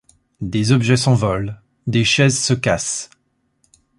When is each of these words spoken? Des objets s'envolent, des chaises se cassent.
Des 0.41 0.71
objets 0.71 0.97
s'envolent, 0.97 1.61
des 1.85 2.03
chaises 2.03 2.39
se 2.39 2.55
cassent. 2.55 3.11